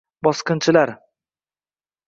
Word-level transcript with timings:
Bosqinchilar 0.27 0.95